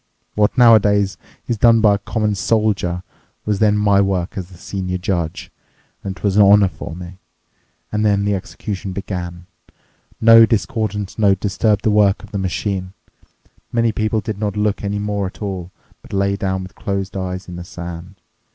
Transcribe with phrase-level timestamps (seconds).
[0.33, 1.15] What nowadays
[1.47, 3.03] is done by a common soldier
[3.45, 5.51] was then my work as the senior judge,
[6.03, 7.19] and it was a honour for me.
[7.91, 9.45] And then the execution began!
[10.19, 12.93] No discordant note disturbed the work of the machine.
[13.71, 15.69] Many people did not look any more at all,
[16.01, 18.19] but lay down with closed eyes in the sand.